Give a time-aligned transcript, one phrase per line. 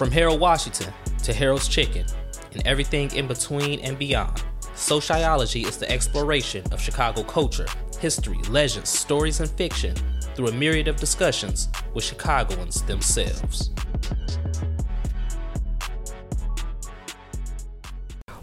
[0.00, 2.06] From Harold Washington to Harold's Chicken
[2.54, 4.42] and everything in between and beyond,
[4.74, 7.66] Sociology is the exploration of Chicago culture,
[8.00, 9.94] history, legends, stories, and fiction
[10.34, 13.72] through a myriad of discussions with Chicagoans themselves.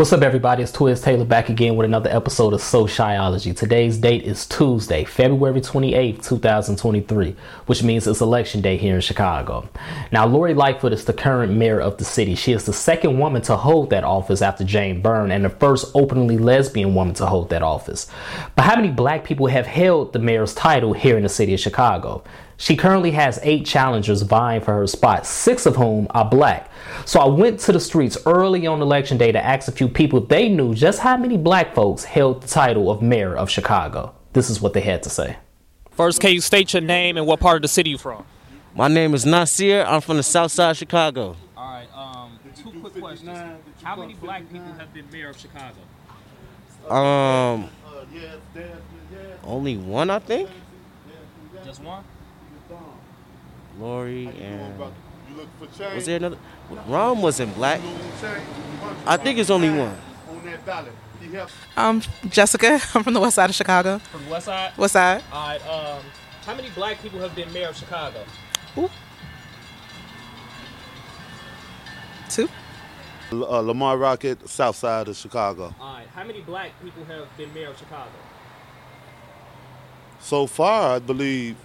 [0.00, 0.62] What's up, everybody?
[0.62, 3.52] It's Twiz Taylor back again with another episode of Sociology.
[3.52, 7.36] Today's date is Tuesday, February 28th, 2023,
[7.66, 9.68] which means it's election day here in Chicago.
[10.10, 12.34] Now, Lori Lightfoot is the current mayor of the city.
[12.34, 15.94] She is the second woman to hold that office after Jane Byrne and the first
[15.94, 18.10] openly lesbian woman to hold that office.
[18.56, 21.60] But how many black people have held the mayor's title here in the city of
[21.60, 22.24] Chicago?
[22.60, 26.70] She currently has eight challengers vying for her spot, six of whom are black.
[27.06, 30.22] So I went to the streets early on election day to ask a few people
[30.22, 34.14] if they knew just how many black folks held the title of mayor of Chicago.
[34.34, 35.38] This is what they had to say.
[35.92, 38.26] First, can you state your name and what part of the city you're from?
[38.74, 39.82] My name is Nasir.
[39.88, 41.36] I'm from the south side of Chicago.
[41.56, 43.38] All right, um, two quick questions.
[43.82, 45.78] How many black people have been mayor of Chicago?
[46.94, 47.70] Um,
[49.44, 50.50] only one, I think.
[51.64, 52.04] Just one?
[53.78, 54.78] Lori and
[55.94, 56.36] was there another?
[56.88, 57.80] Rahm wasn't black.
[59.06, 59.96] I think it's only one.
[61.76, 62.80] Um, Jessica.
[62.94, 63.98] I'm from the west side of Chicago.
[63.98, 64.76] From the west side?
[64.76, 65.22] West side.
[65.32, 66.02] All right, um,
[66.44, 68.24] how many black people have been mayor of Chicago?
[68.78, 68.90] Ooh.
[72.28, 72.48] Two.
[73.32, 75.74] Uh, Lamar Rocket, south side of Chicago.
[75.80, 78.10] All right, how many black people have been mayor of Chicago?
[80.20, 81.56] So far, I believe,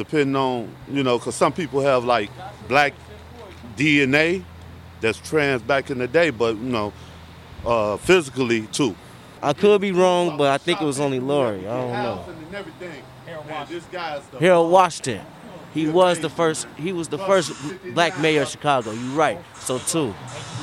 [0.00, 2.30] depending on, you know, because some people have like
[2.68, 2.94] black
[3.76, 4.42] DNA
[5.02, 6.90] that's trans back in the day, but, you know,
[7.66, 8.96] uh, physically too.
[9.42, 11.68] I could be wrong, but I think it was only Lori.
[11.68, 12.24] I don't know.
[14.38, 15.26] Harold Washington.
[15.74, 16.66] He was the first.
[16.76, 17.52] He was the first
[17.94, 18.90] black mayor of Chicago.
[18.90, 19.38] You're right.
[19.54, 20.14] So two.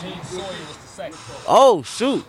[0.02, 1.20] Gene Sawyer was the second.
[1.48, 2.26] Oh shoot.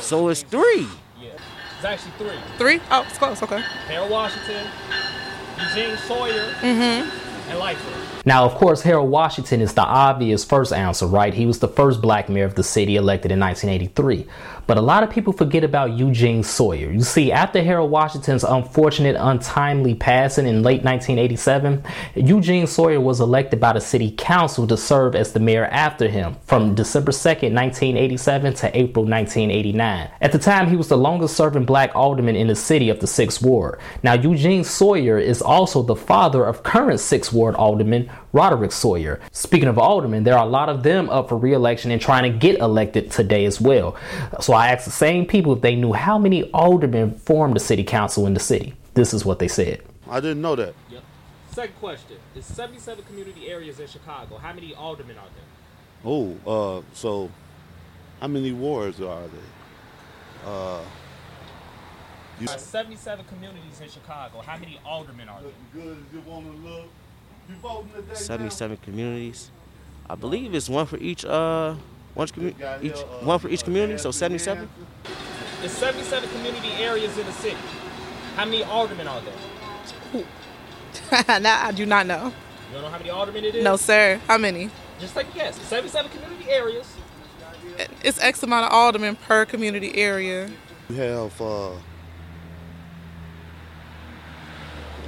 [0.00, 0.86] So it's three.
[1.20, 1.30] Yeah.
[1.76, 2.38] It's actually three.
[2.56, 2.80] Three.
[2.90, 3.42] Oh, it's close.
[3.42, 3.60] Okay.
[3.88, 4.66] Harold Washington,
[5.68, 7.50] Eugene Sawyer, mm-hmm.
[7.50, 8.02] and Lightfoot.
[8.24, 11.34] Now, of course, Harold Washington is the obvious first answer, right?
[11.34, 14.26] He was the first black mayor of the city elected in 1983.
[14.66, 16.90] But a lot of people forget about Eugene Sawyer.
[16.90, 21.84] You see, after Harold Washington's unfortunate, untimely passing in late 1987,
[22.14, 26.36] Eugene Sawyer was elected by the city council to serve as the mayor after him
[26.46, 30.10] from December 2nd, 1987 to April 1989.
[30.20, 33.06] At the time, he was the longest serving black alderman in the city of the
[33.06, 33.80] 6th Ward.
[34.02, 39.20] Now, Eugene Sawyer is also the father of current 6th Ward alderman Roderick Sawyer.
[39.32, 42.38] Speaking of aldermen, there are a lot of them up for re-election and trying to
[42.38, 43.96] get elected today as well.
[44.40, 47.84] So I asked the same people if they knew how many aldermen formed the city
[47.84, 48.74] council in the city.
[48.94, 49.82] This is what they said.
[50.08, 50.74] I didn't know that.
[50.90, 51.02] Yep.
[51.50, 52.16] Second question.
[52.34, 54.36] There's 77 community areas in Chicago.
[54.36, 55.44] How many aldermen are there?
[56.04, 57.30] Oh, uh, so
[58.20, 60.46] how many wards are there?
[60.52, 60.80] Uh,
[62.40, 64.40] you, There's 77 communities in Chicago.
[64.40, 65.52] How many aldermen are there?
[65.72, 66.88] good as you want to look.
[67.48, 68.14] You voting today?
[68.14, 69.50] 77 communities.
[70.08, 71.24] I believe it's one for each.
[71.24, 71.74] Uh,
[72.14, 73.98] one, commu- each one for each community.
[73.98, 74.68] So 77.
[75.60, 77.56] There's 77 community areas in the city.
[78.36, 80.24] How many aldermen are there?
[81.40, 82.26] now I do not know.
[82.26, 83.64] You don't know how many aldermen it is?
[83.64, 84.20] No, sir.
[84.26, 84.70] How many?
[84.98, 85.60] Just take a guess.
[85.62, 86.86] 77 community areas.
[88.02, 90.50] It's X amount of aldermen per community area.
[90.88, 91.70] You have, uh,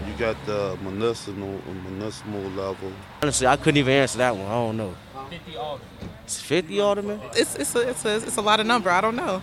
[0.07, 1.61] you got the municipal,
[1.91, 2.93] municipal level.
[3.23, 4.47] Honestly, I couldn't even answer that one.
[4.47, 4.95] I don't know.
[5.31, 6.14] 50 aldermen.
[6.25, 7.21] It's 50 aldermen.
[7.37, 8.91] It's it's a, it's a it's a lot of number.
[8.91, 9.43] I don't know.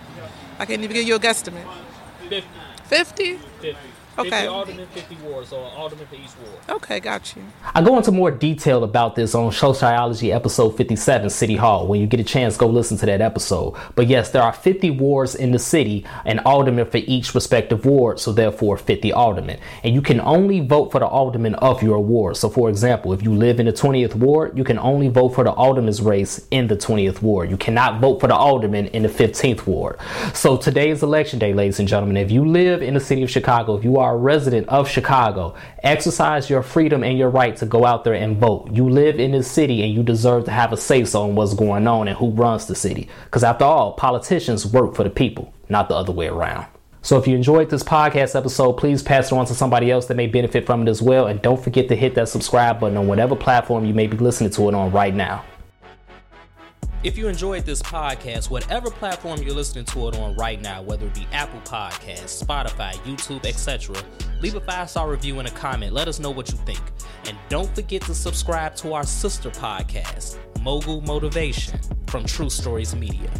[0.58, 1.66] I can't even give you a guesstimate.
[2.28, 2.48] 50.
[2.84, 3.34] Fifty.
[3.60, 3.76] 50.
[4.18, 4.30] Okay.
[4.30, 6.58] 50 aldermen, 50 wards, so alderman for each ward.
[6.68, 7.42] Okay, got you.
[7.74, 11.86] I go into more detail about this on Sociology episode 57, City Hall.
[11.86, 13.74] When you get a chance, go listen to that episode.
[13.94, 18.20] But yes, there are 50 wards in the city, and aldermen for each respective ward,
[18.20, 19.58] so therefore 50 aldermen.
[19.82, 22.36] And you can only vote for the alderman of your ward.
[22.36, 25.44] So, for example, if you live in the 20th ward, you can only vote for
[25.44, 27.50] the alderman's race in the 20th ward.
[27.50, 29.98] You cannot vote for the alderman in the 15th ward.
[30.34, 32.18] So, today is election day, ladies and gentlemen.
[32.18, 35.54] If you live in the city of Chicago, if you are a resident of Chicago,
[35.82, 38.68] exercise your freedom and your right to go out there and vote.
[38.70, 41.54] You live in this city and you deserve to have a say so on what's
[41.54, 43.08] going on and who runs the city.
[43.24, 46.66] Because after all, politicians work for the people, not the other way around.
[47.04, 50.16] So if you enjoyed this podcast episode, please pass it on to somebody else that
[50.16, 51.26] may benefit from it as well.
[51.26, 54.50] And don't forget to hit that subscribe button on whatever platform you may be listening
[54.50, 55.44] to it on right now.
[57.04, 61.06] If you enjoyed this podcast, whatever platform you're listening to it on right now, whether
[61.06, 63.96] it be Apple Podcasts, Spotify, YouTube, etc.,
[64.40, 65.92] leave a five star review and a comment.
[65.92, 66.80] Let us know what you think.
[67.26, 73.30] And don't forget to subscribe to our sister podcast, Mogul Motivation, from True Stories Media.